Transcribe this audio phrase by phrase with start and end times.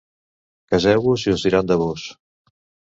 [0.73, 2.09] Caseu-vos i us diran de vós.